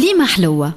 [0.00, 0.74] كليمة حلوة.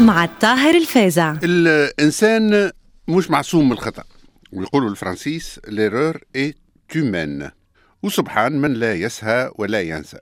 [0.00, 2.70] مع الطاهر الفازع الإنسان
[3.08, 4.04] مش معصوم من الخطأ.
[4.52, 6.54] ويقولوا الفرنسيس l'erreur est
[6.88, 7.50] humaine
[8.02, 10.18] وسبحان من لا يسهى ولا ينسى.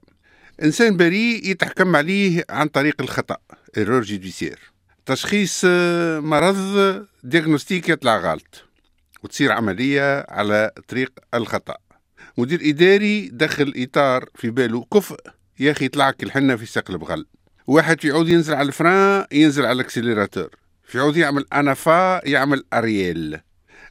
[0.63, 3.37] إنسان بريء يتحكم عليه عن طريق الخطأ.
[3.77, 4.59] erreur judiciaire
[5.07, 5.65] تشخيص
[6.19, 8.65] مرض diagnostic يطلع غلط.
[9.23, 11.77] وتصير عملية على طريق الخطأ.
[12.39, 15.17] مدير إداري دخل إطار في باله كفء.
[15.61, 17.27] يا أخي يطلعك الحنة في ساق البغل.
[17.67, 20.51] واحد في عوض ينزل على ال frein ينزل على ال accélérateur.
[20.85, 23.41] في عوض يعمل en avant يعمل arrière.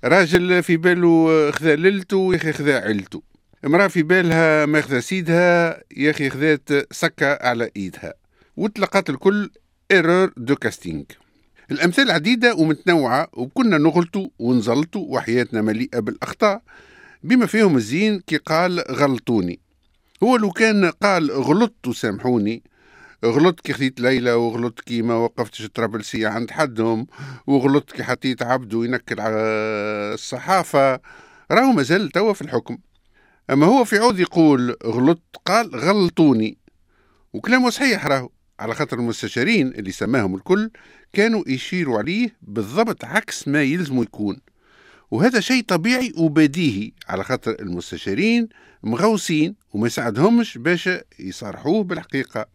[0.04, 3.22] راجل في باله خذا ليلته يا أخي خذا عيلته.
[3.66, 8.14] امرأة في بالها ما خذا سيدها يا أخي خذات سكة على إيدها.
[8.58, 9.50] وتلقات الكل
[9.92, 11.04] erreur de casting
[11.72, 16.62] الأمثال عديدة ومتنوعة وكنا نغلطوا ونزلطوا وحياتنا مليئة بالأخطاء.
[17.24, 19.60] بما فيهم الزين كي قال غلطوني.
[20.24, 22.64] هو لو كان قال غلطت سامحوني
[23.26, 27.08] غلطت كي خديت ليلى وغلطت كي ما وقفتش الطرابلسية عند حدهم
[27.48, 29.36] وغلطت كي حطيت عبده ينكر على
[30.14, 31.00] الصحافة
[31.52, 32.78] راهو مازال توا في الحكم.
[33.50, 36.58] أما هو في عود يقول غلطت قال غلطوني.
[37.34, 38.30] وكلامه صحيح راهو
[38.60, 40.72] على خاطر المستشارين اللي سماهم الكل
[41.14, 44.38] كانوا يشيروا عليه بالضبط عكس ما يلزم يكون.
[45.12, 46.92] وهذا شيء طبيعي وبديهي.
[47.08, 48.50] على خاطر المستشارين
[48.84, 52.46] مغوصين وما يساعدهمش باش يصارحوه بالحقيقة.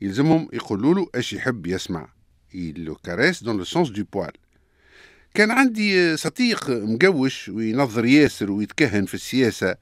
[0.00, 2.08] يلزمهم يقولوا له أش يحب يسمع؟
[2.54, 4.32] le caresse dans le sens du poil
[5.34, 9.76] كان عندي صديق مقوش وينظر ياسر ويتكهن في السياسة.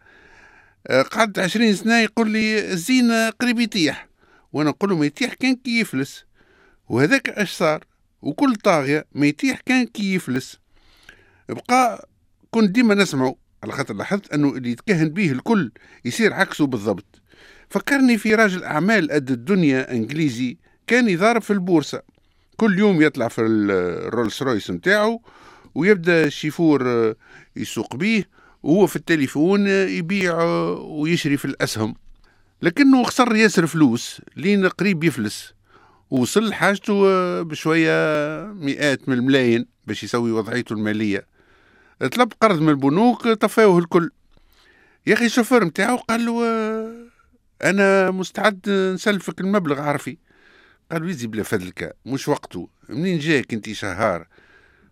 [1.11, 4.09] قعد عشرين سنة يقول لي الزين قريب يطيح.
[4.53, 6.25] وأنا نقول له ما يطيح كان كي يفلس.
[6.89, 7.85] وهذاك أش صار؟
[8.23, 10.59] وكل طاغية ما يطيح كان كي يفلس.
[11.53, 12.09] بقى
[12.51, 15.71] كنت ديما نسمعه على خاطر لاحظت انه اللي يتكهن به الكل
[16.05, 17.23] يصير عكسه بالضبط.
[17.71, 22.03] فكرني في راجل أعمال قد الدنيا إنجليزي كان يضارب في البورصة.
[22.57, 25.23] كل يوم يطلع في ال Rolls Royce نتاعو
[25.75, 27.15] ويبدأ الشيفور
[27.57, 28.29] يسوق بيه
[28.63, 30.43] وهو في التليفون يبيع
[30.75, 31.95] ويشري في الأسهم.
[32.63, 35.55] لكنه خسر ياسر فلوس لين قريب يفلس.
[36.11, 37.03] ووصل حاجته
[37.43, 37.93] بشوية
[38.53, 41.27] مئات من الملايين باش يسوي وضعيته المالية.
[42.09, 44.11] طلب قرض من البنوك طفاوه الكل.
[45.07, 46.43] يا أخي الشوفير متاعو قال له
[47.65, 50.17] أنا مستعد نسلفك المبلغ عارفي
[50.93, 54.27] قال ويزي بلا فضلك مش وقته منين جاك أنت شهار؟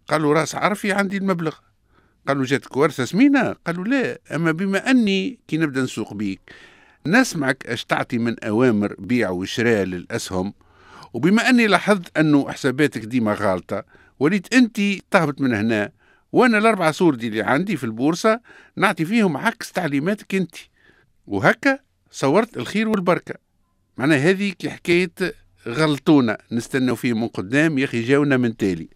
[0.08, 1.54] قال له راس عرفي عندي المبلغ.
[2.28, 6.40] قال له جاتك ورثة سمينة؟ قال له لا أما بما أني كي نبدأ نسوق بيك
[7.06, 10.54] نسمعك أش تعطي من أوامر بيع وشراء للأسهم
[11.12, 13.84] وبما أني لاحظت أنه حساباتك ديما غالطة
[14.18, 15.92] وليت أنت تهبط من هنا
[16.32, 18.40] وأنا الأربع صور دي اللي عندي في البورصة
[18.76, 20.54] نعطي فيهم عكس تعليماتك أنت.
[21.26, 21.78] وهكا
[22.10, 23.34] صورت الخير والبركة.
[23.96, 25.12] معناها هذه حكاية
[25.66, 28.88] غلطونا نستناو فيه من قدام يا أخي جاونا من تالي.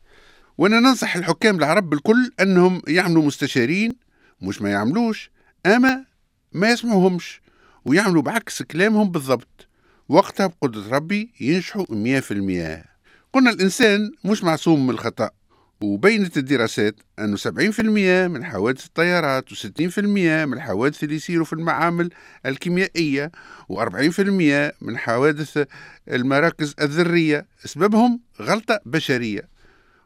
[0.59, 3.93] وأنا ننصح الحكام العرب الكل أنهم يعملوا مستشارين
[4.43, 5.31] مش ما يعملوش
[5.67, 6.05] أما
[6.53, 7.41] ما يسمعوهمش
[7.85, 9.69] ويعملوا بعكس كلامهم بالضبط.
[10.09, 12.85] وقتها بقدرة ربي ينجحوا مية في المية.
[13.33, 15.31] قلنا الإنسان مش معصوم من الخطأ.
[15.81, 17.49] وبينت الدراسات أنه 70%
[18.29, 22.11] من حوادث الطيارات و60% من الحوادث اللي يصيروا في المعامل
[22.47, 23.33] الكيميائية
[23.73, 24.21] و40%
[24.81, 25.67] من حوادث
[26.09, 27.47] المراكز الذرية.
[27.65, 29.49] سببهم غلطة بشرية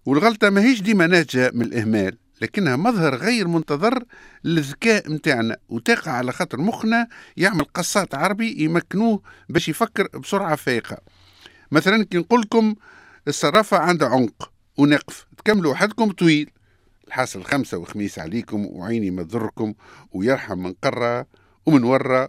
[0.07, 4.05] والغلطة ماهيش ديما ناتجة من الإهمال لكنها مظهر غير منتظر
[4.45, 10.99] للذكاء متاعنا وتقع على خاطر مخنا يعمل قصات عربي يمكنوه باش يفكر بسرعة فايقة.
[11.73, 12.75] مثلا كي نقول لكم
[13.29, 16.51] الصرافة عندها عنق ونقف تكملوا وحدكم طويل.
[17.09, 19.75] الحاصل خمسة وخميس عليكم وعيني ما تضركم
[20.13, 21.27] ويرحم من قرة
[21.67, 22.29] ومن ورا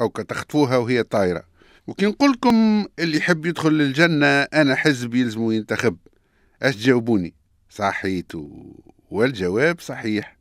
[0.00, 1.42] أو كتخطفوها وهي طايرة.
[1.86, 5.96] وكي نقول لكم اللي يحب يدخل للجنة أنا حزب يلزمو ينتخب.
[6.62, 7.34] أش تجاوبوني؟
[7.70, 8.32] صحيت
[9.10, 10.36] والجواب صحيح.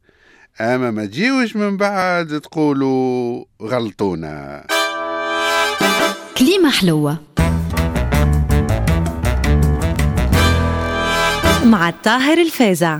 [0.61, 4.67] أما ما تجيوش من بعد تقولوا غلطونا.
[6.37, 7.17] كليمة حلوة.
[11.65, 12.99] مع الطاهر الفازع.